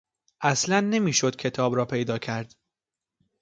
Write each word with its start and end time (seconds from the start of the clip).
اصلا 0.41 0.79
نمیشد 0.81 1.35
کتاب 1.35 1.75
را 1.75 1.85
پیدا 1.85 2.17
کرد. 2.17 2.55